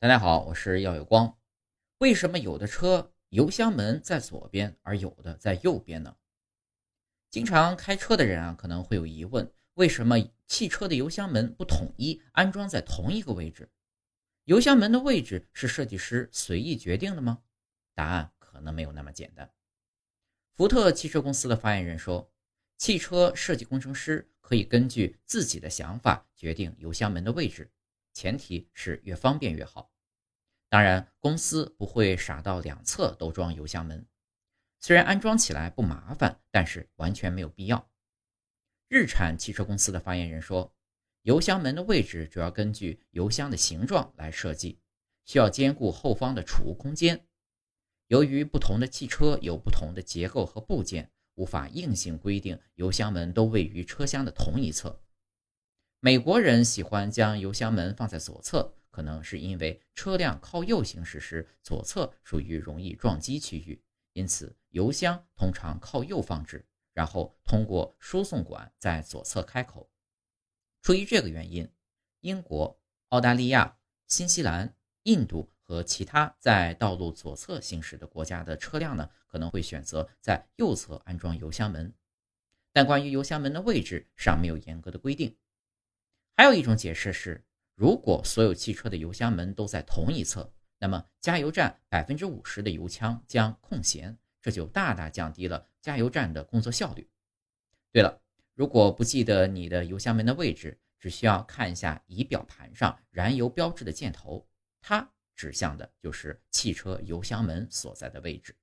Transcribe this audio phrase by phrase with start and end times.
[0.00, 1.36] 大家好，我是耀有光。
[1.98, 6.14] 为什么有的车油箱门在左边，而有的在右边呢？
[7.30, 10.16] 经常开车的人啊，可能会有疑问：为什么
[10.46, 13.68] 汽车的油箱门不统一安装在同一个位置？
[14.44, 17.42] 油箱门的位置是设计师随意决定的吗？
[17.96, 19.52] 答案可能没有那么简单。
[20.54, 22.32] 福特汽车公司的发言人说，
[22.76, 27.68] 汽车设计工程师可以根据自己的想法决定油箱门的位置。
[28.18, 29.92] 前提是越方便越好。
[30.68, 34.04] 当然，公司不会傻到两侧都装油箱门。
[34.80, 37.88] 虽然安装起来不麻烦，但是完全没有必要。
[38.88, 40.74] 日产汽车公司的发言人说，
[41.22, 44.80] 油箱门的位置主要根据油箱的形状来设计，
[45.24, 47.24] 需要兼顾后方的储物空间。
[48.08, 55.00] 由于不同的汽车有不同的结构和部件，无法硬性规定油箱门都位于车厢的同一侧。
[56.00, 69.90] 美国人喜欢将油箱门放在左侧，可能是因为车辆靠右行驶时，左侧属于容易撞击区域，因此油箱通常靠右放置，然后通过输送管在左侧开口。
[70.82, 71.68] 出于这个原因，
[72.20, 81.92] 英国、澳大利亚、新西兰、印度和其他在道路左侧行驶的国家的车辆呢，可能会选择在右侧安装油箱门。
[82.72, 85.36] 但关于油箱门的位置，尚没有严格的规定。
[86.38, 87.44] 还有一种解释是，
[87.74, 97.10] 如果所有汽车的油箱门都在同一侧，那么加油站百分之五十的油枪将空闲，这就大大降低了加油站的工作效率。
[97.90, 98.22] 对了，
[98.54, 104.46] 如果不记得你的油箱门的位置，只需要看一下仪表盘上燃油标志的箭头，
[104.80, 108.54] 它指向的就是汽车油箱门所在的位置。